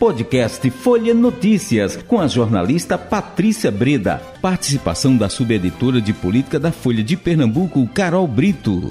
Podcast 0.00 0.70
Folha 0.70 1.12
Notícias, 1.12 1.94
com 1.94 2.18
a 2.18 2.26
jornalista 2.26 2.96
Patrícia 2.96 3.70
Breda. 3.70 4.18
Participação 4.40 5.14
da 5.14 5.28
subeditora 5.28 6.00
de 6.00 6.14
política 6.14 6.58
da 6.58 6.72
Folha 6.72 7.04
de 7.04 7.18
Pernambuco, 7.18 7.86
Carol 7.88 8.26
Brito. 8.26 8.88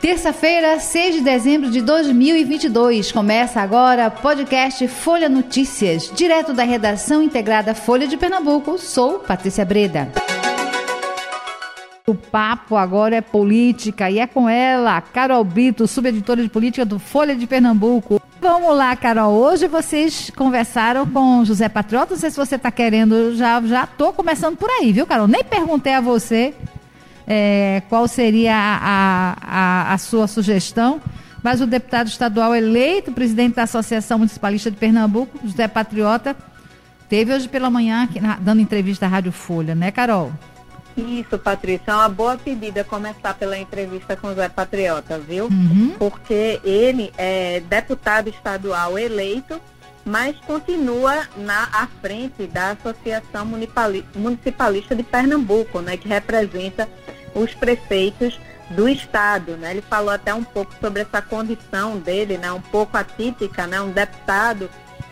Terça-feira, 0.00 0.80
6 0.80 1.16
de 1.16 1.20
dezembro 1.20 1.70
de 1.70 1.82
2022. 1.82 3.12
Começa 3.12 3.60
agora 3.60 4.10
podcast 4.10 4.88
Folha 4.88 5.28
Notícias, 5.28 6.10
direto 6.16 6.54
da 6.54 6.64
redação 6.64 7.22
integrada 7.22 7.74
Folha 7.74 8.08
de 8.08 8.16
Pernambuco. 8.16 8.78
Sou 8.78 9.18
Patrícia 9.18 9.66
Breda. 9.66 10.29
O 12.10 12.14
papo 12.16 12.76
agora 12.76 13.14
é 13.14 13.20
política 13.20 14.10
e 14.10 14.18
é 14.18 14.26
com 14.26 14.48
ela, 14.48 15.00
Carol 15.00 15.44
Brito, 15.44 15.86
subeditora 15.86 16.42
de 16.42 16.48
política 16.48 16.84
do 16.84 16.98
Folha 16.98 17.36
de 17.36 17.46
Pernambuco. 17.46 18.20
Vamos 18.40 18.76
lá, 18.76 18.96
Carol. 18.96 19.32
Hoje 19.32 19.68
vocês 19.68 20.28
conversaram 20.34 21.06
com 21.06 21.44
José 21.44 21.68
Patriota. 21.68 22.14
Não 22.14 22.20
sei 22.20 22.30
se 22.32 22.36
você 22.36 22.56
está 22.56 22.68
querendo, 22.72 23.36
já 23.36 23.62
já 23.62 23.86
tô 23.86 24.12
começando 24.12 24.56
por 24.56 24.68
aí, 24.68 24.92
viu, 24.92 25.06
Carol? 25.06 25.28
Nem 25.28 25.44
perguntei 25.44 25.94
a 25.94 26.00
você 26.00 26.52
é, 27.28 27.80
qual 27.88 28.08
seria 28.08 28.56
a, 28.56 29.36
a, 29.40 29.92
a 29.92 29.98
sua 29.98 30.26
sugestão, 30.26 31.00
mas 31.44 31.60
o 31.60 31.66
deputado 31.66 32.08
estadual 32.08 32.56
eleito, 32.56 33.12
presidente 33.12 33.54
da 33.54 33.62
Associação 33.62 34.18
Municipalista 34.18 34.68
de 34.68 34.76
Pernambuco, 34.76 35.38
José 35.44 35.68
Patriota, 35.68 36.34
teve 37.08 37.32
hoje 37.32 37.48
pela 37.48 37.70
manhã 37.70 38.02
aqui, 38.02 38.18
dando 38.40 38.60
entrevista 38.60 39.06
à 39.06 39.08
Rádio 39.08 39.30
Folha, 39.30 39.76
né, 39.76 39.92
Carol? 39.92 40.32
Isso, 41.00 41.38
Patrícia, 41.38 41.90
é 41.90 41.94
uma 41.94 42.08
boa 42.08 42.36
pedida 42.36 42.84
começar 42.84 43.34
pela 43.34 43.58
entrevista 43.58 44.16
com 44.16 44.28
o 44.28 44.34
Zé 44.34 44.48
Patriota, 44.48 45.18
viu? 45.18 45.46
Uhum. 45.46 45.94
Porque 45.98 46.60
ele 46.62 47.12
é 47.16 47.60
deputado 47.60 48.28
estadual 48.28 48.98
eleito, 48.98 49.60
mas 50.04 50.36
continua 50.46 51.26
na 51.36 51.64
à 51.72 51.86
frente 52.00 52.46
da 52.46 52.70
Associação 52.70 53.46
Municipalista 54.14 54.94
de 54.94 55.02
Pernambuco, 55.02 55.80
né, 55.80 55.96
que 55.96 56.08
representa 56.08 56.88
os 57.34 57.54
prefeitos 57.54 58.38
do 58.70 58.88
estado, 58.88 59.56
né? 59.56 59.72
Ele 59.72 59.82
falou 59.82 60.10
até 60.10 60.32
um 60.32 60.44
pouco 60.44 60.72
sobre 60.80 61.02
essa 61.02 61.20
condição 61.20 61.98
dele, 61.98 62.38
né, 62.38 62.52
um 62.52 62.60
pouco 62.60 62.96
atípica, 62.96 63.66
né, 63.66 63.80
um 63.80 63.90
deputado 63.90 64.70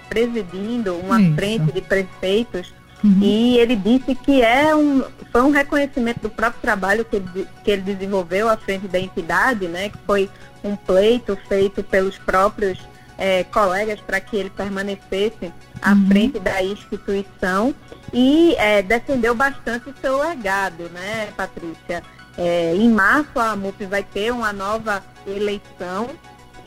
presidindo 0.09 0.95
uma 0.97 1.21
Isso. 1.21 1.35
frente 1.35 1.73
de 1.73 1.83
prefeitos 1.83 2.73
Uhum. 3.03 3.19
E 3.23 3.59
ele 3.59 3.77
disse 3.77 4.15
que 4.15 4.43
é 4.43 4.75
um, 4.75 5.05
foi 5.31 5.43
um 5.43 5.51
reconhecimento 5.51 6.21
do 6.21 6.31
próprio 6.31 6.61
trabalho 6.61 7.05
que 7.05 7.17
ele, 7.17 7.49
que 7.63 7.71
ele 7.71 7.83
desenvolveu 7.83 8.49
à 8.49 8.57
frente 8.57 8.89
da 8.89 8.99
entidade, 8.99 9.69
né, 9.69 9.89
que 9.89 9.99
foi 10.07 10.29
um 10.65 10.75
pleito 10.75 11.39
feito 11.49 11.83
pelos 11.85 12.19
próprios 12.19 12.79
é, 13.17 13.45
colegas 13.45 14.01
para 14.01 14.21
que 14.21 14.37
ele 14.37 14.51
permanecesse 14.51 15.53
à 15.81 15.93
uhum. 15.93 16.09
frente 16.09 16.41
da 16.41 16.63
instituição 16.63 17.75
e 18.13 18.55
é, 18.59 18.83
defendeu 18.83 19.35
bastante 19.35 19.91
o 19.91 19.95
seu 20.01 20.19
legado, 20.19 20.89
né, 20.91 21.29
Patrícia? 21.37 22.03
É, 22.37 22.75
em 22.75 22.89
março 22.91 23.39
a 23.39 23.57
MUP 23.57 23.85
vai 23.87 24.03
ter 24.03 24.33
uma 24.33 24.53
nova 24.53 25.03
eleição 25.27 26.09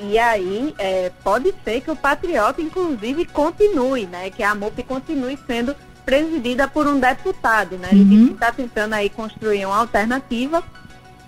e 0.01 0.17
aí 0.17 0.73
é, 0.77 1.11
pode 1.23 1.53
ser 1.63 1.81
que 1.81 1.91
o 1.91 1.95
Patriota, 1.95 2.61
inclusive, 2.61 3.23
continue, 3.25 4.07
né? 4.07 4.31
Que 4.31 4.41
a 4.41 4.55
MUP 4.55 4.81
continue 4.83 5.37
sendo 5.45 5.75
presidida 6.05 6.67
por 6.67 6.87
um 6.87 6.99
deputado, 6.99 7.77
né? 7.77 7.89
Ele 7.91 8.15
uhum. 8.15 8.33
está 8.33 8.51
tentando 8.51 8.93
aí 8.93 9.09
construir 9.09 9.65
uma 9.65 9.77
alternativa, 9.77 10.63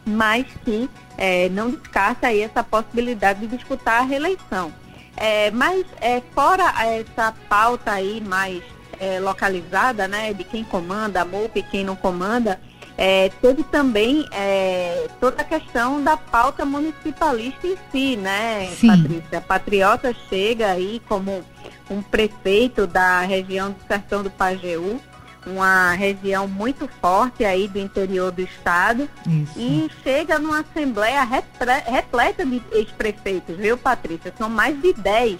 mas 0.05 0.45
que 0.63 0.89
é, 1.17 1.49
não 1.49 1.71
descarta 1.71 2.27
aí 2.27 2.41
essa 2.41 2.63
possibilidade 2.63 3.41
de 3.41 3.47
disputar 3.55 4.01
a 4.01 4.03
reeleição. 4.03 4.71
É, 5.15 5.51
mas 5.51 5.85
é, 6.01 6.21
fora 6.33 6.73
essa 6.85 7.33
pauta 7.47 7.91
aí 7.91 8.19
mais 8.21 8.63
é, 8.99 9.19
localizada, 9.19 10.07
né, 10.07 10.33
de 10.33 10.43
quem 10.43 10.63
comanda 10.63 11.21
a 11.21 11.25
MUP 11.25 11.59
e 11.59 11.63
quem 11.63 11.83
não 11.83 11.95
comanda, 11.95 12.59
é, 12.97 13.29
teve 13.41 13.63
também 13.63 14.25
é, 14.31 15.07
toda 15.19 15.41
a 15.41 15.45
questão 15.45 16.03
da 16.03 16.15
pauta 16.15 16.65
municipalista 16.65 17.67
em 17.67 17.77
si, 17.91 18.15
né, 18.15 18.67
Sim. 18.75 18.87
Patrícia? 18.87 19.37
A 19.37 19.41
Patriota 19.41 20.15
chega 20.29 20.71
aí 20.71 21.01
como 21.07 21.43
um 21.89 22.01
prefeito 22.01 22.87
da 22.87 23.21
região 23.21 23.71
do 23.71 23.77
Sertão 23.87 24.23
do 24.23 24.31
Pajeú, 24.31 24.99
uma 25.45 25.91
região 25.91 26.47
muito 26.47 26.87
forte 27.01 27.43
aí 27.43 27.67
do 27.67 27.77
interior 27.77 28.31
do 28.31 28.41
estado, 28.41 29.09
Isso. 29.27 29.59
e 29.59 29.89
chega 30.01 30.39
numa 30.39 30.61
assembleia 30.61 31.23
repleta 31.23 32.45
de 32.45 32.61
ex-prefeitos, 32.71 33.57
viu, 33.57 33.77
Patrícia? 33.77 34.33
São 34.37 34.49
mais 34.49 34.81
de 34.81 34.93
10 34.93 35.39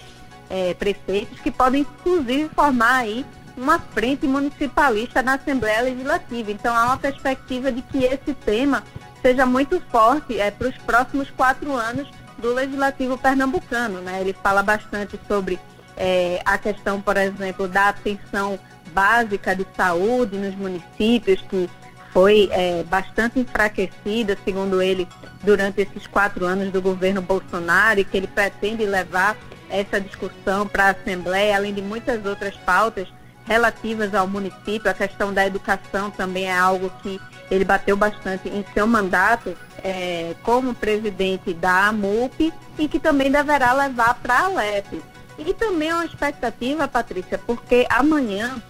é, 0.50 0.74
prefeitos 0.74 1.40
que 1.40 1.50
podem, 1.50 1.82
inclusive, 1.82 2.50
formar 2.54 2.98
aí 2.98 3.24
uma 3.56 3.78
frente 3.78 4.26
municipalista 4.26 5.22
na 5.22 5.34
Assembleia 5.34 5.82
Legislativa. 5.82 6.50
Então, 6.50 6.76
há 6.76 6.86
uma 6.86 6.96
perspectiva 6.96 7.70
de 7.70 7.82
que 7.82 8.04
esse 8.04 8.34
tema 8.34 8.82
seja 9.22 9.46
muito 9.46 9.80
forte 9.90 10.38
é, 10.38 10.50
para 10.50 10.68
os 10.68 10.76
próximos 10.78 11.30
quatro 11.30 11.72
anos 11.72 12.08
do 12.38 12.52
Legislativo 12.52 13.16
pernambucano. 13.16 14.00
Né? 14.00 14.20
Ele 14.20 14.32
fala 14.34 14.62
bastante 14.62 15.18
sobre 15.26 15.58
é, 15.96 16.40
a 16.44 16.58
questão, 16.58 17.00
por 17.00 17.16
exemplo, 17.16 17.68
da 17.68 17.88
atenção 17.88 18.58
básica 18.92 19.54
de 19.54 19.66
saúde 19.76 20.36
nos 20.36 20.54
municípios, 20.54 21.40
que 21.42 21.68
foi 22.12 22.48
é, 22.52 22.84
bastante 22.84 23.40
enfraquecida, 23.40 24.38
segundo 24.44 24.80
ele, 24.80 25.08
durante 25.42 25.80
esses 25.80 26.06
quatro 26.06 26.44
anos 26.44 26.72
do 26.72 26.80
governo 26.80 27.20
Bolsonaro, 27.20 28.00
e 28.00 28.04
que 28.04 28.16
ele 28.16 28.28
pretende 28.28 28.86
levar 28.86 29.36
essa 29.68 30.00
discussão 30.00 30.66
para 30.66 30.84
a 30.84 30.90
Assembleia, 30.90 31.56
além 31.56 31.74
de 31.74 31.82
muitas 31.82 32.24
outras 32.24 32.54
pautas 32.58 33.08
relativas 33.44 34.14
ao 34.14 34.26
município. 34.26 34.90
A 34.90 34.94
questão 34.94 35.32
da 35.32 35.46
educação 35.46 36.10
também 36.10 36.44
é 36.44 36.56
algo 36.56 36.90
que 37.02 37.20
ele 37.50 37.64
bateu 37.64 37.96
bastante 37.96 38.48
em 38.48 38.64
seu 38.72 38.86
mandato 38.86 39.56
é, 39.82 40.34
como 40.42 40.74
presidente 40.74 41.52
da 41.52 41.88
AMUP 41.88 42.52
e 42.78 42.88
que 42.88 42.98
também 42.98 43.30
deverá 43.30 43.72
levar 43.72 44.14
para 44.14 44.34
a 44.34 44.44
Alep. 44.46 45.02
E 45.38 45.52
também 45.54 45.88
é 45.88 45.94
uma 45.94 46.04
expectativa, 46.04 46.86
Patrícia, 46.86 47.38
porque 47.38 47.86
amanhã 47.90 48.62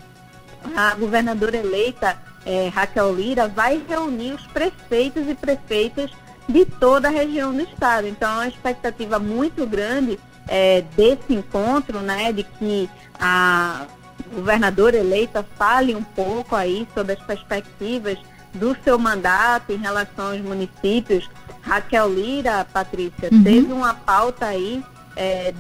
a 0.75 0.95
governadora 0.95 1.57
eleita 1.57 2.17
é, 2.47 2.69
Raquel 2.69 3.15
Lira 3.15 3.49
vai 3.49 3.83
reunir 3.89 4.33
os 4.33 4.47
prefeitos 4.47 5.29
e 5.29 5.35
prefeitas 5.35 6.11
de 6.49 6.65
toda 6.65 7.09
a 7.09 7.11
região 7.11 7.53
do 7.53 7.63
estado. 7.63 8.07
Então 8.07 8.31
é 8.31 8.35
uma 8.35 8.49
expectativa 8.49 9.19
muito 9.19 9.67
grande 9.67 10.19
é, 10.47 10.83
desse 10.97 11.35
encontro, 11.35 12.01
né, 12.01 12.33
de 12.33 12.45
que 12.45 12.89
a 13.19 13.87
governadora 14.35 14.97
eleita 14.97 15.45
fale 15.57 15.95
um 15.95 16.03
pouco 16.03 16.55
aí 16.55 16.87
sobre 16.95 17.15
as 17.15 17.21
perspectivas 17.21 18.19
do 18.53 18.77
seu 18.85 18.99
mandato 18.99 19.73
em 19.73 19.77
relação 19.77 20.33
aos 20.33 20.41
municípios. 20.41 21.29
Raquel 21.63 22.13
Lira, 22.13 22.67
Patrícia, 22.73 23.31
uhum. 23.33 23.43
teve 23.43 23.73
uma 23.73 23.95
pauta 23.95 24.47
aí 24.47 24.85
é, 25.17 25.53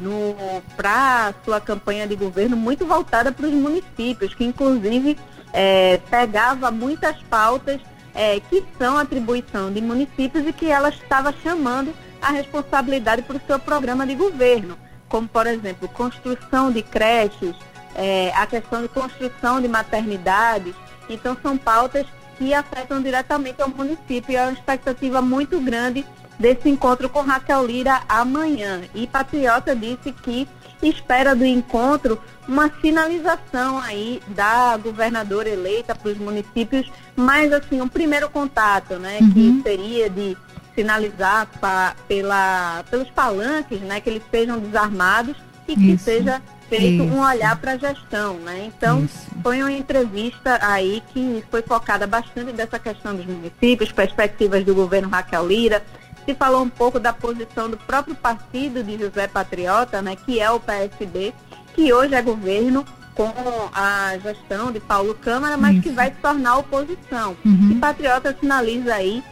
para 0.77 1.35
sua 1.45 1.61
campanha 1.61 2.07
de 2.07 2.17
governo 2.17 2.57
muito 2.57 2.85
voltada 2.87 3.33
para 3.33 3.47
os 3.47 3.53
municípios, 3.53 4.35
que 4.35 4.45
inclusive 4.45 5.17
é, 5.53 5.99
pegava 6.11 6.71
muitas 6.71 7.21
pautas 7.23 7.81
é, 8.15 8.41
que 8.41 8.65
são 8.79 8.97
atribuição 8.97 9.73
de 9.73 9.81
municípios 9.81 10.47
e 10.47 10.53
que 10.53 10.71
ela 10.71 10.89
estava 10.89 11.33
chamando 11.43 11.93
a 12.21 12.31
responsabilidade 12.31 13.23
para 13.23 13.37
o 13.37 13.41
seu 13.47 13.59
programa 13.59 14.07
de 14.07 14.15
governo, 14.15 14.79
como 15.09 15.29
por 15.29 15.47
exemplo 15.47 15.89
construção 15.89 16.71
de 16.71 16.83
creches, 16.83 17.55
é, 17.95 18.33
a 18.35 18.47
questão 18.47 18.83
de 18.83 18.89
construção 18.89 19.61
de 19.61 19.69
maternidades. 19.69 20.75
Então 21.09 21.37
são 21.43 21.57
pautas 21.57 22.07
que 22.39 22.55
afetam 22.55 23.01
diretamente 23.03 23.61
ao 23.61 23.69
município 23.69 24.33
e 24.33 24.37
é 24.37 24.43
uma 24.43 24.53
expectativa 24.53 25.21
muito 25.21 25.61
grande 25.61 26.05
desse 26.39 26.69
encontro 26.69 27.09
com 27.09 27.21
Raquel 27.21 27.67
Lira 27.67 28.03
amanhã. 28.09 28.83
E 28.95 29.07
Patriota 29.07 29.75
disse 29.75 30.13
que 30.13 30.49
espera 30.83 31.35
do 31.35 31.45
encontro 31.45 32.21
uma 32.47 32.71
sinalização 32.81 33.79
aí 33.79 34.21
da 34.29 34.77
governadora 34.77 35.49
eleita 35.49 35.95
para 35.95 36.11
os 36.11 36.19
municípios, 36.19 36.91
mas 37.17 37.53
assim, 37.53 37.81
um 37.81 37.89
primeiro 37.89 38.29
contato, 38.29 38.95
né, 38.97 39.19
uhum. 39.21 39.33
que 39.33 39.63
seria 39.63 40.11
de 40.11 40.37
sinalizar 40.75 41.49
pra, 41.59 41.95
pela, 42.07 42.85
pelos 42.91 43.09
palanques, 43.11 43.81
né, 43.81 44.01
que 44.01 44.11
eles 44.11 44.23
sejam 44.31 44.59
desarmados 44.59 45.37
e 45.67 45.75
que 45.75 45.93
Isso. 45.93 46.05
seja 46.05 46.43
feito 46.69 47.05
Isso. 47.05 47.15
um 47.15 47.21
olhar 47.21 47.57
para 47.57 47.73
a 47.73 47.77
gestão, 47.77 48.35
né? 48.39 48.65
Então, 48.67 49.05
Isso. 49.05 49.27
foi 49.43 49.61
uma 49.61 49.73
entrevista 49.73 50.59
aí 50.61 51.03
que 51.13 51.45
foi 51.51 51.63
focada 51.63 52.07
bastante 52.07 52.53
dessa 52.53 52.79
questão 52.79 53.15
dos 53.15 53.25
municípios, 53.25 53.93
perspectivas 53.93 54.65
do 54.65 54.75
governo 54.75 55.09
Raquel 55.09 55.47
Lira, 55.47 55.83
se 56.25 56.35
falou 56.35 56.63
um 56.63 56.69
pouco 56.69 56.99
da 56.99 57.13
posição 57.13 57.69
do 57.69 57.77
próprio 57.77 58.15
partido 58.15 58.83
de 58.83 58.99
José 58.99 59.27
Patriota, 59.29 60.01
né, 60.01 60.17
que 60.17 60.41
é 60.41 60.51
o 60.51 60.61
PSB, 60.61 61.35
que 61.75 61.93
hoje 61.93 62.15
é 62.15 62.23
governo 62.23 62.85
com 63.15 63.33
a 63.73 64.17
gestão 64.19 64.73
de 64.73 64.81
Paulo 64.81 65.15
Câmara, 65.15 65.57
mas 65.57 65.75
Isso. 65.75 65.83
que 65.83 65.91
vai 65.91 66.11
se 66.11 66.17
tornar 66.17 66.59
oposição. 66.59 67.37
Uhum. 67.45 67.71
E 67.73 67.75
Patriota 67.77 68.37
sinaliza 68.39 68.95
aí 68.95 69.23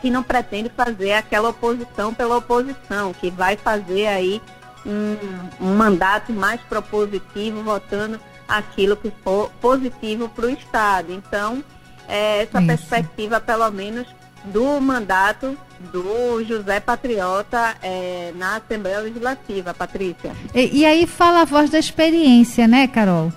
que 0.00 0.10
não 0.10 0.22
pretende 0.22 0.70
fazer 0.76 1.12
aquela 1.12 1.50
oposição 1.50 2.12
pela 2.12 2.36
oposição, 2.36 3.12
que 3.12 3.30
vai 3.30 3.56
fazer 3.56 4.06
aí 4.08 4.42
um, 4.84 5.16
um 5.64 5.76
mandato 5.76 6.32
mais 6.32 6.60
propositivo, 6.62 7.62
votando 7.62 8.18
aquilo 8.48 8.96
que 8.96 9.12
for 9.22 9.50
positivo 9.60 10.28
para 10.28 10.46
o 10.46 10.50
Estado. 10.50 11.12
Então, 11.12 11.62
é, 12.08 12.42
essa 12.42 12.58
Isso. 12.58 12.66
perspectiva, 12.66 13.40
pelo 13.40 13.70
menos, 13.70 14.06
do 14.44 14.80
mandato 14.80 15.56
do 15.92 16.44
José 16.44 16.80
Patriota 16.80 17.74
é, 17.82 18.32
na 18.36 18.56
Assembleia 18.56 19.00
Legislativa, 19.00 19.74
Patrícia. 19.74 20.32
E, 20.54 20.80
e, 20.80 20.84
aí 20.84 21.06
fala 21.06 21.42
a 21.42 21.44
voz 21.44 21.70
da 21.70 21.78
experiência, 21.78 22.68
né, 22.68 22.86
Carol? 22.86 23.32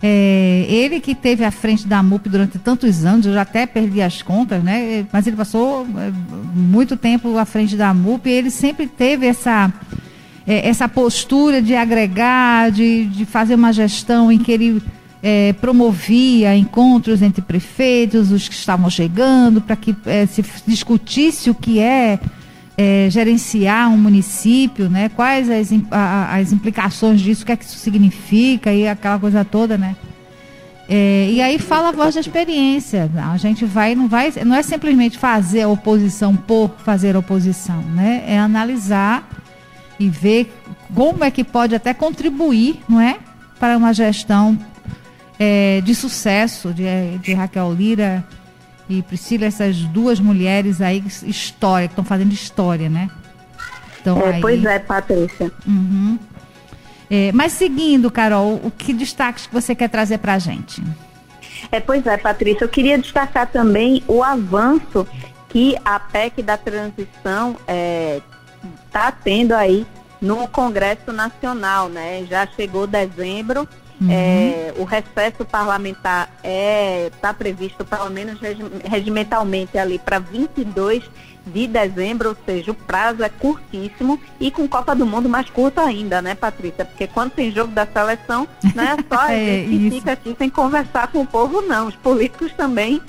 É, 0.00 0.64
ele 0.68 1.00
que 1.00 1.14
teve 1.14 1.44
à 1.44 1.50
frente 1.50 1.86
da 1.86 2.02
MUP 2.02 2.28
durante 2.28 2.58
tantos 2.58 3.04
anos, 3.04 3.26
eu 3.26 3.32
já 3.32 3.42
até 3.42 3.66
perdi 3.66 4.00
as 4.00 4.22
contas, 4.22 4.62
né? 4.62 5.06
Mas 5.12 5.26
ele 5.26 5.36
passou 5.36 5.86
é, 5.96 6.12
muito 6.54 6.96
tempo 6.96 7.36
à 7.36 7.44
frente 7.44 7.76
da 7.76 7.92
MUP 7.92 8.28
e 8.28 8.32
ele 8.32 8.50
sempre 8.50 8.86
teve 8.86 9.26
essa, 9.26 9.72
é, 10.46 10.68
essa 10.68 10.88
postura 10.88 11.60
de 11.60 11.74
agregar, 11.74 12.70
de, 12.70 13.06
de 13.06 13.24
fazer 13.24 13.56
uma 13.56 13.72
gestão 13.72 14.30
em 14.30 14.38
que 14.38 14.52
ele 14.52 14.82
é, 15.22 15.52
promovia 15.54 16.56
encontros 16.56 17.22
entre 17.22 17.42
prefeitos, 17.42 18.30
os 18.30 18.48
que 18.48 18.54
estavam 18.54 18.88
chegando, 18.88 19.60
para 19.60 19.76
que 19.76 19.94
é, 20.06 20.26
se 20.26 20.44
discutisse 20.66 21.50
o 21.50 21.54
que 21.54 21.80
é, 21.80 22.18
é, 22.76 23.08
gerenciar 23.10 23.90
um 23.90 23.96
município, 23.96 24.88
né? 24.88 25.08
Quais 25.08 25.50
as, 25.50 25.70
a, 25.90 26.36
as 26.36 26.52
implicações 26.52 27.20
disso, 27.20 27.42
o 27.42 27.46
que 27.46 27.52
é 27.52 27.56
que 27.56 27.64
isso 27.64 27.78
significa 27.78 28.72
e 28.72 28.86
aquela 28.86 29.18
coisa 29.18 29.44
toda, 29.44 29.76
né? 29.76 29.96
É, 30.88 31.28
e 31.30 31.42
aí 31.42 31.58
fala 31.58 31.90
a 31.90 31.92
voz 31.92 32.14
da 32.14 32.20
experiência. 32.20 33.10
A 33.30 33.36
gente 33.36 33.64
vai, 33.64 33.94
não 33.94 34.08
vai, 34.08 34.32
não 34.46 34.56
é 34.56 34.62
simplesmente 34.62 35.18
fazer 35.18 35.66
oposição 35.66 36.34
por 36.34 36.70
fazer 36.78 37.16
oposição, 37.16 37.82
né? 37.82 38.24
É 38.26 38.38
analisar 38.38 39.28
e 40.00 40.08
ver 40.08 40.50
como 40.94 41.24
é 41.24 41.30
que 41.30 41.42
pode 41.42 41.74
até 41.74 41.92
contribuir, 41.92 42.80
não 42.88 43.00
é, 43.00 43.18
para 43.58 43.76
uma 43.76 43.92
gestão 43.92 44.56
é, 45.38 45.80
de 45.82 45.94
sucesso 45.94 46.72
de, 46.72 46.84
de 47.18 47.34
Raquel 47.34 47.72
Lira 47.72 48.24
e 48.88 49.02
Priscila, 49.02 49.46
essas 49.46 49.76
duas 49.76 50.18
mulheres 50.18 50.80
aí, 50.80 51.04
história, 51.24 51.88
que 51.88 51.92
estão 51.92 52.04
fazendo 52.04 52.32
história, 52.32 52.88
né? 52.88 53.10
Então, 54.00 54.20
é, 54.20 54.34
aí... 54.34 54.40
Pois 54.40 54.64
é, 54.64 54.78
Patrícia. 54.78 55.52
Uhum. 55.66 56.18
É, 57.10 57.30
mas 57.32 57.52
seguindo, 57.52 58.10
Carol, 58.10 58.60
o 58.62 58.70
que 58.70 58.92
destaques 58.92 59.46
que 59.46 59.52
você 59.52 59.74
quer 59.74 59.88
trazer 59.88 60.18
para 60.18 60.34
a 60.34 60.38
gente? 60.38 60.82
É, 61.70 61.80
pois 61.80 62.06
é, 62.06 62.16
Patrícia, 62.16 62.64
eu 62.64 62.68
queria 62.68 62.98
destacar 62.98 63.46
também 63.46 64.02
o 64.06 64.22
avanço 64.22 65.06
que 65.48 65.76
a 65.84 65.98
PEC 65.98 66.42
da 66.42 66.56
transição 66.56 67.52
está 67.52 67.72
é, 67.72 68.20
tá 68.90 69.10
tendo 69.12 69.52
aí 69.52 69.86
no 70.20 70.46
Congresso 70.48 71.12
Nacional, 71.12 71.88
né? 71.88 72.26
Já 72.28 72.46
chegou 72.46 72.86
dezembro 72.86 73.66
Uhum. 74.00 74.08
É, 74.10 74.72
o 74.76 74.84
recesso 74.84 75.44
parlamentar 75.44 76.30
está 76.36 76.48
é, 76.48 77.10
tá 77.20 77.34
previsto, 77.34 77.84
pelo 77.84 78.08
menos 78.10 78.38
regimentalmente, 78.84 79.76
ali 79.76 79.98
para 79.98 80.20
22 80.20 81.02
de 81.46 81.66
dezembro, 81.66 82.30
ou 82.30 82.36
seja, 82.46 82.70
o 82.70 82.74
prazo 82.74 83.22
é 83.22 83.28
curtíssimo 83.28 84.20
e 84.38 84.50
com 84.50 84.68
Copa 84.68 84.94
do 84.94 85.06
Mundo 85.06 85.28
mais 85.28 85.48
curto 85.50 85.80
ainda, 85.80 86.22
né, 86.22 86.34
Patrícia? 86.34 86.84
Porque 86.84 87.06
quando 87.06 87.32
tem 87.32 87.50
jogo 87.50 87.72
da 87.72 87.86
seleção, 87.86 88.46
não 88.74 88.84
é 88.84 88.96
só 89.08 89.20
a 89.20 89.32
é, 89.32 89.64
gente 89.64 89.68
que 89.68 89.90
fica 89.90 90.12
aqui 90.12 90.36
sem 90.38 90.50
conversar 90.50 91.08
com 91.08 91.22
o 91.22 91.26
povo, 91.26 91.62
não. 91.62 91.88
Os 91.88 91.96
políticos 91.96 92.52
também 92.52 93.00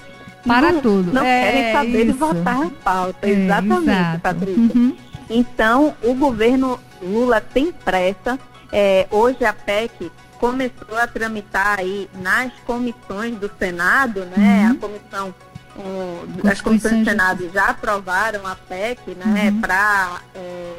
para 0.45 0.71
não, 0.71 0.81
tudo. 0.81 1.13
Não 1.13 1.23
é, 1.23 1.51
querem 1.51 1.73
saber 1.73 2.05
isso. 2.05 2.13
de 2.13 2.19
votar 2.19 2.61
a 2.63 2.69
pauta. 2.83 3.27
É, 3.27 3.31
Exatamente, 3.31 3.89
exato. 3.89 4.19
Patrícia. 4.21 4.61
Uhum. 4.61 4.97
Então, 5.29 5.93
o 6.01 6.13
governo 6.15 6.79
Lula 7.01 7.41
tem 7.41 7.71
pressa. 7.71 8.39
É, 8.71 9.07
hoje 9.11 9.43
a 9.43 9.53
PEC 9.53 10.11
começou 10.39 10.97
a 10.97 11.05
tramitar 11.05 11.79
aí 11.79 12.09
nas 12.15 12.51
comissões 12.65 13.37
do 13.37 13.51
Senado, 13.59 14.25
né? 14.25 14.65
Uhum. 14.65 14.71
A 14.71 14.75
comissão, 14.75 15.35
um, 15.77 16.49
as 16.49 16.61
comissões 16.61 16.99
do 16.99 17.05
Senado 17.05 17.49
já 17.53 17.67
aprovaram 17.67 18.47
a 18.47 18.55
PEC, 18.55 19.15
né? 19.15 19.49
Uhum. 19.49 19.61
Para 19.61 20.21
é, 20.33 20.75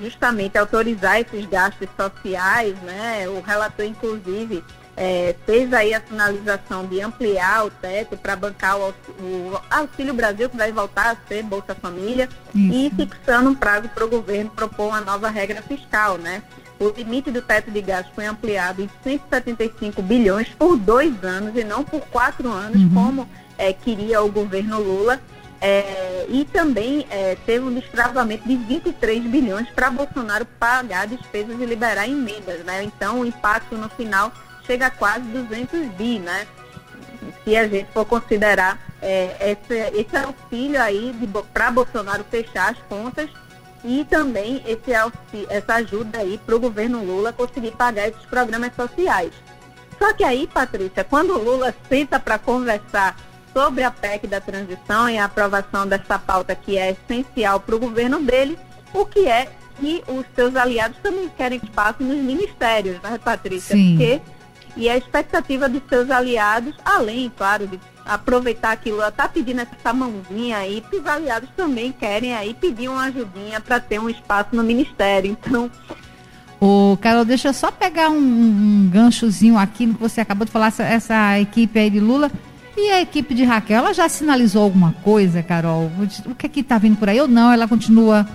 justamente 0.00 0.56
autorizar 0.56 1.20
esses 1.20 1.44
gastos 1.46 1.88
sociais, 1.96 2.76
né? 2.82 3.28
O 3.28 3.40
relator, 3.40 3.84
inclusive, 3.84 4.62
é, 4.96 5.34
fez 5.44 5.72
aí 5.72 5.92
a 5.92 6.00
sinalização 6.00 6.86
de 6.86 7.00
ampliar 7.00 7.66
o 7.66 7.70
teto 7.70 8.16
para 8.16 8.36
bancar 8.36 8.78
o, 8.78 8.94
o, 9.20 9.60
Auxílio 9.70 10.14
Brasil, 10.14 10.48
que 10.48 10.56
vai 10.56 10.72
voltar 10.72 11.10
a 11.10 11.28
ser 11.28 11.42
Bolsa 11.42 11.74
Família, 11.74 12.28
Isso. 12.54 12.74
e 12.74 12.90
fixando 12.90 13.50
um 13.50 13.54
prazo 13.54 13.88
para 13.88 14.04
o 14.04 14.08
governo 14.08 14.50
propor 14.50 14.88
uma 14.88 15.00
nova 15.00 15.28
regra 15.28 15.62
fiscal, 15.62 16.18
né? 16.18 16.42
o 16.78 16.88
limite 16.88 17.30
do 17.30 17.40
teto 17.40 17.70
de 17.70 17.80
gastos 17.80 18.14
foi 18.14 18.26
ampliado 18.26 18.82
em 18.82 18.90
175 19.02 20.02
bilhões 20.02 20.48
por 20.58 20.76
dois 20.76 21.22
anos 21.22 21.56
e 21.56 21.64
não 21.64 21.84
por 21.84 22.00
quatro 22.08 22.50
anos, 22.50 22.82
uhum. 22.82 22.90
como 22.92 23.28
é, 23.56 23.72
queria 23.72 24.22
o 24.22 24.30
governo 24.30 24.80
Lula. 24.80 25.20
É, 25.60 26.26
e 26.28 26.44
também 26.44 27.06
é, 27.08 27.36
teve 27.46 27.64
um 27.64 27.72
destravamento 27.72 28.46
de 28.46 28.54
23 28.54 29.22
bilhões 29.24 29.66
para 29.70 29.88
Bolsonaro 29.88 30.44
pagar 30.58 31.06
despesas 31.06 31.58
e 31.58 31.64
liberar 31.64 32.06
emendas. 32.06 32.62
Né? 32.64 32.84
Então, 32.84 33.20
o 33.20 33.24
impacto 33.26 33.74
no 33.76 33.88
final 33.88 34.30
chega 34.66 34.86
a 34.86 34.90
quase 34.90 35.24
200 35.24 35.88
bi, 35.94 36.18
né? 36.18 36.46
se 37.44 37.56
a 37.56 37.66
gente 37.68 37.90
for 37.92 38.04
considerar 38.04 38.78
é, 39.00 39.52
esse, 39.52 39.98
esse 39.98 40.16
auxílio 40.16 40.80
aí 40.80 41.14
para 41.52 41.70
Bolsonaro 41.70 42.24
fechar 42.30 42.72
as 42.72 42.78
contas 42.88 43.28
e 43.84 44.04
também 44.04 44.62
esse, 44.66 44.92
essa 45.50 45.74
ajuda 45.74 46.18
aí 46.18 46.40
para 46.44 46.56
o 46.56 46.60
governo 46.60 47.04
Lula 47.04 47.32
conseguir 47.32 47.72
pagar 47.72 48.08
esses 48.08 48.24
programas 48.24 48.74
sociais. 48.74 49.32
Só 49.98 50.12
que 50.12 50.24
aí, 50.24 50.46
Patrícia, 50.46 51.04
quando 51.04 51.34
o 51.34 51.42
Lula 51.42 51.74
senta 51.88 52.18
para 52.18 52.38
conversar 52.38 53.16
sobre 53.52 53.84
a 53.84 53.90
PEC 53.90 54.26
da 54.26 54.40
transição 54.40 55.08
e 55.08 55.18
a 55.18 55.26
aprovação 55.26 55.86
dessa 55.86 56.18
pauta 56.18 56.54
que 56.54 56.76
é 56.76 56.90
essencial 56.90 57.60
para 57.60 57.76
o 57.76 57.78
governo 57.78 58.20
dele, 58.20 58.58
o 58.92 59.04
que 59.04 59.28
é 59.28 59.48
que 59.78 60.02
os 60.08 60.24
seus 60.34 60.56
aliados 60.56 60.96
também 61.02 61.28
querem 61.36 61.60
que 61.60 61.70
passe 61.70 62.02
nos 62.02 62.16
ministérios, 62.16 63.00
né, 63.02 63.18
Patrícia? 63.22 63.76
Sim. 63.76 63.96
Porque, 63.96 64.20
e 64.76 64.88
a 64.88 64.96
expectativa 64.96 65.68
dos 65.68 65.82
seus 65.88 66.10
aliados, 66.10 66.74
além, 66.84 67.30
claro, 67.36 67.66
de 67.66 67.78
aproveitar 68.04 68.72
aquilo, 68.72 69.00
ela 69.00 69.10
tá 69.10 69.28
pedindo 69.28 69.60
essa 69.60 69.92
mãozinha 69.92 70.58
aí, 70.58 70.80
porque 70.80 70.98
os 70.98 71.06
aliados 71.06 71.48
também 71.56 71.92
querem 71.92 72.34
aí 72.34 72.54
pedir 72.54 72.88
uma 72.88 73.04
ajudinha 73.04 73.60
para 73.60 73.80
ter 73.80 73.98
um 73.98 74.10
espaço 74.10 74.50
no 74.52 74.62
ministério. 74.62 75.30
Então. 75.30 75.70
Ô, 76.60 76.96
Carol, 77.00 77.24
deixa 77.24 77.48
eu 77.48 77.54
só 77.54 77.70
pegar 77.70 78.10
um, 78.10 78.18
um 78.18 78.90
ganchozinho 78.92 79.58
aqui 79.58 79.86
no 79.86 79.94
que 79.94 80.00
você 80.00 80.20
acabou 80.20 80.44
de 80.44 80.52
falar, 80.52 80.68
essa, 80.68 80.82
essa 80.82 81.40
equipe 81.40 81.78
aí 81.78 81.90
de 81.90 82.00
Lula. 82.00 82.30
E 82.76 82.90
a 82.90 83.00
equipe 83.00 83.34
de 83.34 83.44
Raquel, 83.44 83.78
ela 83.78 83.94
já 83.94 84.08
sinalizou 84.08 84.64
alguma 84.64 84.92
coisa, 85.04 85.42
Carol? 85.42 85.90
O 86.26 86.34
que 86.34 86.46
é 86.46 86.48
que 86.48 86.62
tá 86.62 86.76
vindo 86.76 86.96
por 86.96 87.08
aí 87.08 87.20
ou 87.20 87.28
não? 87.28 87.52
Ela 87.52 87.68
continua. 87.68 88.26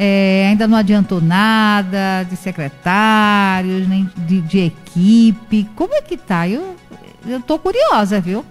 É, 0.00 0.46
ainda 0.48 0.68
não 0.68 0.78
adiantou 0.78 1.20
nada 1.20 2.22
de 2.22 2.36
secretários, 2.36 3.88
nem 3.88 4.08
de, 4.16 4.40
de 4.40 4.58
equipe. 4.60 5.68
Como 5.74 5.92
é 5.92 6.00
que 6.00 6.16
tá? 6.16 6.48
Eu, 6.48 6.76
eu 7.26 7.40
tô 7.40 7.58
curiosa, 7.58 8.20
viu? 8.20 8.44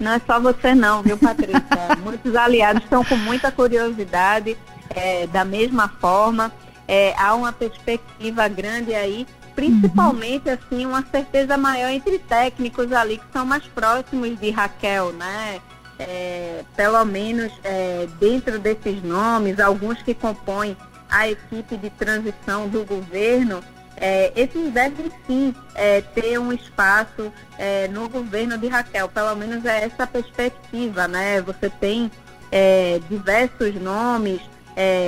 Não 0.00 0.10
é 0.10 0.20
só 0.26 0.40
você 0.40 0.74
não, 0.74 1.00
viu, 1.00 1.16
Patrícia? 1.16 1.62
Muitos 2.02 2.34
aliados 2.34 2.82
estão 2.82 3.04
com 3.04 3.16
muita 3.16 3.52
curiosidade, 3.52 4.58
é, 4.90 5.28
da 5.28 5.44
mesma 5.44 5.88
forma. 5.88 6.50
É, 6.88 7.14
há 7.16 7.34
uma 7.36 7.52
perspectiva 7.52 8.48
grande 8.48 8.92
aí, 8.92 9.24
principalmente 9.54 10.48
uhum. 10.48 10.54
assim, 10.54 10.86
uma 10.86 11.04
certeza 11.08 11.56
maior 11.56 11.90
entre 11.90 12.18
técnicos 12.18 12.92
ali 12.92 13.18
que 13.18 13.24
são 13.32 13.46
mais 13.46 13.62
próximos 13.68 14.36
de 14.40 14.50
Raquel, 14.50 15.12
né? 15.12 15.60
É, 15.98 16.64
pelo 16.74 17.04
menos 17.04 17.52
é, 17.62 18.08
dentro 18.18 18.58
desses 18.58 19.02
nomes, 19.02 19.60
alguns 19.60 20.02
que 20.02 20.14
compõem 20.14 20.76
a 21.08 21.28
equipe 21.28 21.76
de 21.76 21.90
transição 21.90 22.68
do 22.68 22.84
governo, 22.84 23.62
é, 23.96 24.32
esses 24.34 24.72
devem 24.72 25.12
sim 25.26 25.54
é, 25.74 26.00
ter 26.00 26.38
um 26.38 26.52
espaço 26.52 27.32
é, 27.58 27.86
no 27.88 28.08
governo 28.08 28.58
de 28.58 28.66
Raquel, 28.66 29.08
pelo 29.08 29.36
menos 29.36 29.64
é 29.64 29.84
essa 29.84 30.06
perspectiva, 30.06 31.06
né? 31.06 31.40
Você 31.42 31.70
tem 31.70 32.10
é, 32.50 33.00
diversos 33.08 33.74
nomes, 33.76 34.40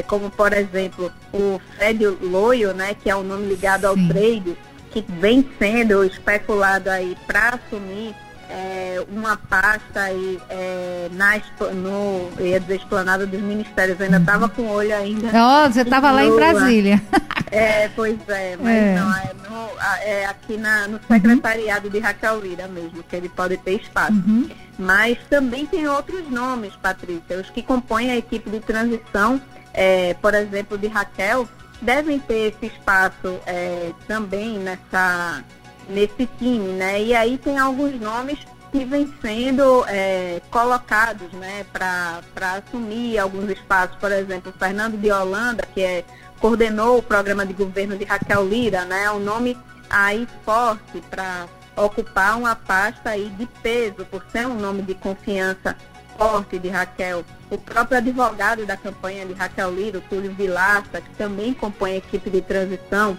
como 0.07 0.31
por 0.31 0.53
exemplo 0.53 1.11
o 1.33 1.59
Fred 1.75 2.07
Loyo, 2.07 2.75
né, 2.75 2.95
que 2.95 3.09
é 3.09 3.17
um 3.17 3.23
nome 3.23 3.47
ligado 3.47 3.87
ao 3.87 3.95
sim. 3.95 4.09
trade, 4.09 4.57
que 4.91 5.03
vem 5.09 5.49
sendo 5.59 6.05
especulado 6.05 6.91
aí 6.91 7.17
para 7.27 7.55
assumir 7.55 8.15
é, 8.49 9.05
uma 9.09 9.37
pasta 9.37 10.01
aí 10.01 10.41
é, 10.49 11.09
na, 11.13 11.41
no, 11.73 12.31
ia 12.41 12.61
dizer, 12.61 12.77
esplanada 12.77 13.27
dos 13.27 13.41
ministérios. 13.41 13.99
Eu 13.99 14.07
ainda 14.07 14.19
estava 14.19 14.45
uhum. 14.45 14.51
com 14.51 14.67
olho 14.69 14.95
ainda. 14.95 15.29
Oh, 15.29 15.71
você 15.71 15.83
estava 15.83 16.11
lá 16.11 16.25
em 16.25 16.35
Brasília. 16.35 17.03
É, 17.51 17.89
pois 17.95 18.19
é, 18.27 18.57
mas 18.61 18.75
é. 18.75 18.95
não, 18.97 19.17
é, 19.17 19.33
no, 19.49 19.81
é 20.03 20.27
aqui 20.27 20.57
na, 20.57 20.89
no 20.89 20.99
secretariado 21.07 21.87
uhum. 21.87 21.93
de 21.93 21.99
Raquel 22.01 22.41
Lira 22.41 22.67
mesmo, 22.67 23.01
que 23.05 23.15
ele 23.15 23.29
pode 23.29 23.57
ter 23.59 23.81
espaço. 23.81 24.13
Uhum. 24.13 24.51
Mas 24.77 25.19
também 25.31 25.65
tem 25.65 25.87
outros 25.87 26.29
nomes, 26.29 26.75
Patrícia, 26.75 27.39
os 27.39 27.51
que 27.51 27.63
compõem 27.63 28.11
a 28.11 28.17
equipe 28.17 28.51
de 28.51 28.59
transição, 28.59 29.41
é, 29.73 30.15
por 30.15 30.35
exemplo, 30.35 30.77
de 30.77 30.89
Raquel, 30.89 31.49
devem 31.81 32.19
ter 32.19 32.53
esse 32.53 32.75
espaço 32.75 33.39
é, 33.47 33.93
também 34.09 34.59
nessa, 34.59 35.45
nesse 35.89 36.27
time, 36.39 36.73
né? 36.73 37.03
E 37.03 37.15
aí 37.15 37.39
tem 37.39 37.59
alguns 37.59 37.99
nomes 38.01 38.39
que 38.71 38.85
vêm 38.85 39.13
sendo 39.23 39.85
é, 39.87 40.43
colocados 40.51 41.33
né, 41.33 41.65
para 41.73 42.23
assumir 42.57 43.19
alguns 43.19 43.49
espaços. 43.49 43.97
Por 43.97 44.11
exemplo, 44.11 44.53
Fernando 44.59 44.99
de 44.99 45.13
Holanda, 45.13 45.65
que 45.73 45.81
é, 45.81 46.05
coordenou 46.41 46.99
o 46.99 47.03
programa 47.03 47.47
de 47.47 47.53
governo 47.53 47.97
de 47.97 48.05
Raquel 48.05 48.47
Lira, 48.47 48.85
né? 48.85 49.11
Um 49.11 49.21
nome 49.21 49.57
aí 49.89 50.27
forte 50.45 51.01
para 51.09 51.47
ocupar 51.77 52.37
uma 52.37 52.57
pasta 52.57 53.11
aí 53.11 53.29
de 53.31 53.47
peso, 53.63 54.05
por 54.07 54.25
ser 54.31 54.47
um 54.47 54.55
nome 54.55 54.83
de 54.83 54.95
confiança 54.95 55.77
forte 56.19 56.59
de 56.59 56.69
Raquel. 56.69 57.25
O 57.51 57.59
próprio 57.59 57.99
advogado 57.99 58.67
da 58.67 58.77
campanha 58.77 59.25
de 59.27 59.35
Raquel 59.35 59.73
Lira, 59.73 60.03
Túlio 60.09 60.35
Vilaça, 60.35 61.01
que 61.01 61.15
também 61.17 61.55
compõe 61.55 61.93
a 61.93 61.97
equipe 61.97 62.29
de 62.29 62.41
transição, 62.41 63.17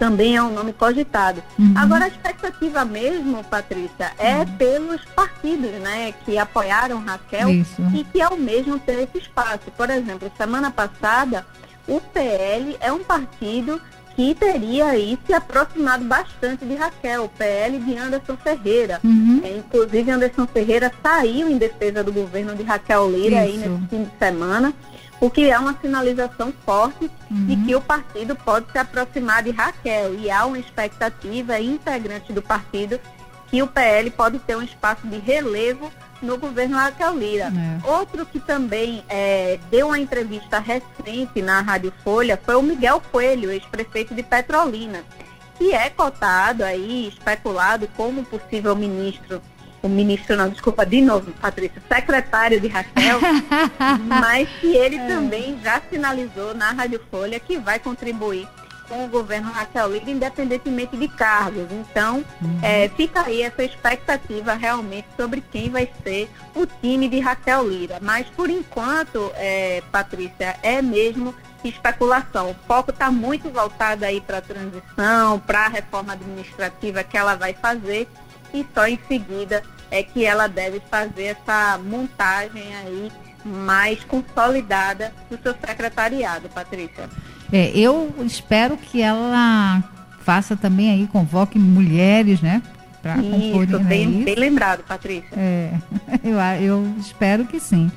também 0.00 0.34
é 0.34 0.42
um 0.42 0.50
nome 0.50 0.72
cogitado. 0.72 1.42
Uhum. 1.58 1.74
Agora, 1.76 2.06
a 2.06 2.08
expectativa 2.08 2.86
mesmo, 2.86 3.44
Patrícia, 3.44 4.12
é 4.18 4.38
uhum. 4.38 4.46
pelos 4.56 5.04
partidos 5.04 5.72
né, 5.72 6.14
que 6.24 6.38
apoiaram 6.38 7.04
Raquel 7.04 7.50
Isso. 7.50 7.82
e 7.94 8.02
que 8.04 8.22
ao 8.22 8.34
mesmo 8.34 8.78
ter 8.78 9.02
esse 9.02 9.18
espaço. 9.18 9.70
Por 9.76 9.90
exemplo, 9.90 10.32
semana 10.38 10.70
passada, 10.70 11.46
o 11.86 12.00
PL 12.00 12.78
é 12.80 12.90
um 12.90 13.04
partido 13.04 13.78
que 14.16 14.34
teria 14.34 14.86
aí 14.86 15.18
se 15.26 15.34
aproximado 15.34 16.02
bastante 16.04 16.64
de 16.64 16.74
Raquel, 16.76 17.24
o 17.24 17.28
PL 17.28 17.78
de 17.78 17.98
Anderson 17.98 18.38
Ferreira. 18.38 19.00
Uhum. 19.04 19.42
É, 19.44 19.58
inclusive, 19.58 20.10
Anderson 20.10 20.46
Ferreira 20.46 20.90
saiu 21.02 21.46
em 21.50 21.58
defesa 21.58 22.02
do 22.02 22.10
governo 22.10 22.54
de 22.54 22.62
Raquel 22.62 23.10
Lira 23.10 23.44
Isso. 23.44 23.54
aí 23.54 23.56
nesse 23.58 23.86
fim 23.88 24.04
de 24.04 24.18
semana, 24.18 24.72
o 25.20 25.28
que 25.28 25.50
é 25.50 25.58
uma 25.58 25.76
sinalização 25.78 26.52
forte 26.64 27.10
uhum. 27.30 27.46
de 27.46 27.56
que 27.56 27.74
o 27.74 27.80
partido 27.80 28.34
pode 28.34 28.70
se 28.72 28.78
aproximar 28.78 29.42
de 29.42 29.50
Raquel. 29.50 30.14
E 30.14 30.30
há 30.30 30.46
uma 30.46 30.58
expectativa 30.58 31.60
integrante 31.60 32.32
do 32.32 32.40
partido 32.40 32.98
que 33.48 33.62
o 33.62 33.66
PL 33.66 34.10
pode 34.10 34.38
ter 34.38 34.56
um 34.56 34.62
espaço 34.62 35.06
de 35.06 35.18
relevo 35.18 35.92
no 36.22 36.38
governo 36.38 36.76
Raquel 36.76 37.18
Lira. 37.18 37.52
É. 37.84 37.90
Outro 37.90 38.24
que 38.24 38.40
também 38.40 39.04
é, 39.08 39.58
deu 39.70 39.88
uma 39.88 39.98
entrevista 39.98 40.58
recente 40.58 41.42
na 41.42 41.60
Rádio 41.60 41.92
Folha 42.02 42.40
foi 42.42 42.54
o 42.54 42.62
Miguel 42.62 43.02
Coelho, 43.12 43.50
ex-prefeito 43.50 44.14
de 44.14 44.22
Petrolina, 44.22 45.02
que 45.58 45.72
é 45.72 45.90
cotado 45.90 46.64
aí, 46.64 47.08
especulado 47.08 47.88
como 47.96 48.24
possível 48.24 48.74
ministro 48.76 49.42
o 49.82 49.88
ministro, 49.88 50.36
não, 50.36 50.48
desculpa, 50.48 50.84
de 50.84 51.00
novo, 51.00 51.32
Patrícia, 51.32 51.82
secretário 51.88 52.60
de 52.60 52.68
Raquel, 52.68 53.18
mas 54.06 54.48
que 54.60 54.76
ele 54.76 54.96
é. 54.96 55.06
também 55.06 55.58
já 55.62 55.80
sinalizou 55.90 56.54
na 56.54 56.72
Rádio 56.72 57.00
Folha 57.10 57.40
que 57.40 57.58
vai 57.58 57.78
contribuir 57.78 58.46
com 58.90 59.04
o 59.04 59.08
governo 59.08 59.50
Raquel 59.52 59.92
Lira, 59.92 60.10
independentemente 60.10 60.96
de 60.96 61.06
cargos. 61.06 61.68
Então, 61.70 62.24
uhum. 62.42 62.58
é, 62.60 62.88
fica 62.88 63.22
aí 63.22 63.42
essa 63.42 63.62
expectativa 63.62 64.54
realmente 64.54 65.06
sobre 65.16 65.40
quem 65.40 65.70
vai 65.70 65.88
ser 66.02 66.28
o 66.54 66.66
time 66.66 67.08
de 67.08 67.20
Raquel 67.20 67.68
Lira. 67.68 67.98
Mas, 68.02 68.26
por 68.30 68.50
enquanto, 68.50 69.30
é, 69.36 69.80
Patrícia, 69.92 70.56
é 70.62 70.82
mesmo 70.82 71.32
especulação. 71.68 72.50
O 72.50 72.54
foco 72.66 72.90
está 72.90 73.10
muito 73.10 73.48
voltado 73.50 74.04
aí 74.04 74.20
para 74.20 74.38
a 74.38 74.42
transição, 74.42 75.38
para 75.38 75.66
a 75.66 75.68
reforma 75.68 76.14
administrativa 76.14 77.04
que 77.04 77.16
ela 77.16 77.34
vai 77.36 77.54
fazer 77.54 78.08
e 78.52 78.66
só 78.74 78.86
em 78.86 78.98
seguida 79.08 79.62
é 79.90 80.02
que 80.02 80.24
ela 80.24 80.46
deve 80.46 80.80
fazer 80.90 81.36
essa 81.36 81.78
montagem 81.78 82.74
aí 82.76 83.12
mais 83.44 84.02
consolidada 84.04 85.12
do 85.30 85.38
seu 85.42 85.54
secretariado, 85.54 86.48
Patrícia. 86.48 87.08
É, 87.52 87.70
eu 87.74 88.14
espero 88.24 88.76
que 88.76 89.02
ela 89.02 89.82
faça 90.20 90.56
também 90.56 90.90
aí, 90.90 91.06
convoque 91.06 91.58
mulheres, 91.58 92.40
né? 92.40 92.62
Para 93.02 93.16
isso, 93.16 93.78
bem, 93.80 94.22
bem 94.22 94.34
lembrado, 94.34 94.84
Patrícia. 94.84 95.30
É, 95.36 95.72
eu, 96.22 96.38
eu 96.60 96.94
espero 96.98 97.46
que 97.46 97.58
sim. 97.58 97.90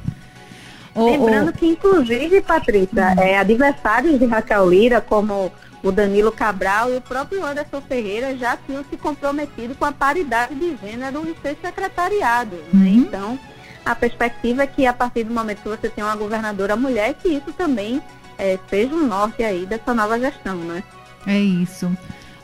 Lembrando 0.96 1.52
que, 1.52 1.66
inclusive, 1.66 2.42
Patrícia, 2.42 3.14
hum. 3.18 3.22
é, 3.22 3.38
adversários 3.38 4.18
de 4.18 4.26
Raquel 4.26 4.70
Lira, 4.70 5.02
como 5.02 5.52
o 5.84 5.92
Danilo 5.92 6.32
Cabral 6.32 6.92
e 6.92 6.98
o 6.98 7.02
próprio 7.02 7.46
Anderson 7.46 7.82
Ferreira 7.82 8.36
já 8.38 8.56
tinham 8.56 8.84
se 8.90 8.96
comprometido 8.96 9.76
com 9.76 9.84
a 9.84 9.92
paridade 9.92 10.56
de 10.56 10.78
gênero 10.78 11.28
em 11.28 11.36
ser 11.42 11.58
secretariado. 11.62 12.56
Né? 12.56 12.64
Uhum. 12.74 12.80
Né? 12.80 12.90
Então, 12.90 13.40
a 13.86 13.94
perspectiva 13.94 14.64
é 14.64 14.68
que 14.68 14.88
a 14.88 14.94
partir 14.94 15.26
do 15.26 15.34
momento 15.34 15.62
que 15.62 15.68
você 15.68 15.90
tem 15.90 16.04
uma 16.04 16.16
governadora 16.16 16.78
mulher, 16.78 17.14
que 17.16 17.28
isso 17.28 17.52
também 17.52 18.02
é, 18.38 18.58
seja 18.70 18.96
um 18.96 19.06
norte 19.06 19.44
aí 19.44 19.66
dessa 19.66 19.94
nova 19.94 20.18
gestão, 20.18 20.56
né? 20.56 20.82
É 21.28 21.38
isso. 21.38 21.92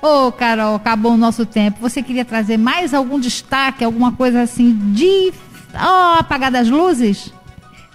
Ô, 0.01 0.27
oh, 0.27 0.31
Carol, 0.31 0.75
acabou 0.75 1.13
o 1.13 1.17
nosso 1.17 1.45
tempo. 1.45 1.79
Você 1.81 2.03
queria 2.03 2.25
trazer 2.25 2.57
mais 2.57 2.93
algum 2.93 3.19
destaque, 3.19 3.83
alguma 3.83 4.11
coisa 4.11 4.41
assim 4.41 4.73
de 4.93 5.33
oh, 5.73 6.19
apagar 6.19 6.51
das 6.51 6.69
luzes? 6.69 7.33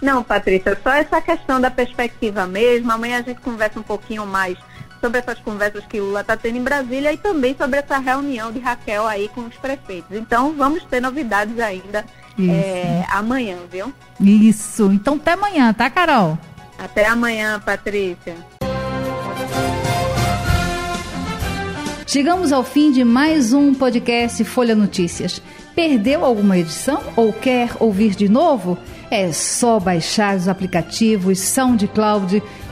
Não, 0.01 0.23
Patrícia, 0.23 0.77
só 0.83 0.91
essa 0.91 1.21
questão 1.21 1.59
da 1.59 1.71
perspectiva 1.71 2.45
mesmo. 2.45 2.91
Amanhã 2.91 3.19
a 3.19 3.21
gente 3.21 3.41
conversa 3.41 3.79
um 3.79 3.83
pouquinho 3.83 4.25
mais 4.25 4.57
sobre 5.05 5.19
essas 5.19 5.39
conversas 5.39 5.85
que 5.85 5.99
Lula 5.99 6.21
está 6.21 6.35
tendo 6.35 6.57
em 6.57 6.63
Brasília 6.63 7.13
e 7.13 7.17
também 7.17 7.55
sobre 7.55 7.77
essa 7.77 7.99
reunião 7.99 8.51
de 8.51 8.57
Raquel 8.57 9.05
aí 9.05 9.29
com 9.29 9.41
os 9.41 9.55
prefeitos. 9.55 10.17
Então 10.17 10.53
vamos 10.53 10.83
ter 10.85 10.99
novidades 10.99 11.59
ainda 11.59 12.03
é, 12.39 13.05
amanhã, 13.11 13.57
viu? 13.71 13.93
Isso. 14.19 14.91
Então 14.91 15.13
até 15.13 15.33
amanhã, 15.33 15.71
tá, 15.73 15.91
Carol? 15.91 16.39
Até 16.79 17.05
amanhã, 17.05 17.59
Patrícia. 17.59 18.35
Chegamos 22.07 22.51
ao 22.51 22.63
fim 22.63 22.91
de 22.91 23.03
mais 23.03 23.53
um 23.53 23.75
podcast 23.75 24.43
Folha 24.43 24.73
Notícias. 24.73 25.39
Perdeu 25.75 26.25
alguma 26.25 26.57
edição 26.57 27.03
ou 27.15 27.31
quer 27.31 27.69
ouvir 27.79 28.15
de 28.15 28.27
novo? 28.27 28.75
É 29.11 29.31
só 29.31 29.79
baixar 29.79 30.35
os 30.35 30.47
aplicativos 30.47 31.39
SoundCloud, 31.39 32.41